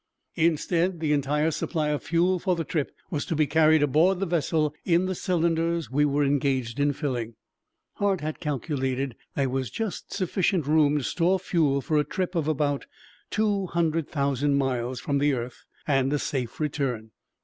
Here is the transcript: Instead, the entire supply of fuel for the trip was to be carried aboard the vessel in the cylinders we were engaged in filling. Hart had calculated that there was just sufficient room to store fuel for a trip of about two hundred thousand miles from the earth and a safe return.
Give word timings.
Instead, 0.33 0.99
the 0.99 1.13
entire 1.13 1.51
supply 1.51 1.89
of 1.89 2.01
fuel 2.01 2.39
for 2.39 2.55
the 2.55 2.63
trip 2.63 2.91
was 3.11 3.23
to 3.23 3.35
be 3.35 3.45
carried 3.45 3.83
aboard 3.83 4.19
the 4.19 4.25
vessel 4.25 4.73
in 4.83 5.05
the 5.05 5.13
cylinders 5.13 5.91
we 5.91 6.05
were 6.05 6.23
engaged 6.25 6.79
in 6.79 6.91
filling. 6.91 7.35
Hart 7.97 8.19
had 8.21 8.39
calculated 8.39 9.11
that 9.11 9.35
there 9.41 9.49
was 9.49 9.69
just 9.69 10.11
sufficient 10.11 10.65
room 10.65 10.97
to 10.97 11.03
store 11.03 11.37
fuel 11.37 11.81
for 11.81 11.99
a 11.99 12.03
trip 12.03 12.33
of 12.33 12.47
about 12.47 12.87
two 13.29 13.67
hundred 13.67 14.09
thousand 14.09 14.55
miles 14.55 14.99
from 14.99 15.19
the 15.19 15.33
earth 15.35 15.65
and 15.85 16.11
a 16.11 16.17
safe 16.17 16.59
return. 16.59 17.11